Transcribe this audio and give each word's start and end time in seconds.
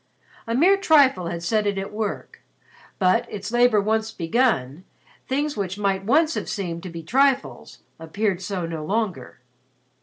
A 0.47 0.55
mere 0.55 0.77
trifle 0.77 1.27
had 1.27 1.43
set 1.43 1.67
it 1.67 1.77
at 1.77 1.93
work, 1.93 2.41
but, 2.97 3.31
its 3.31 3.51
labor 3.51 3.79
once 3.79 4.11
begun, 4.11 4.83
things 5.27 5.55
which 5.55 5.77
might 5.77 5.99
have 5.99 6.07
once 6.09 6.31
seemed 6.51 6.81
to 6.81 6.89
be 6.89 7.03
trifles 7.03 7.83
appeared 7.99 8.41
so 8.41 8.65
no 8.65 8.83
longer. 8.83 9.41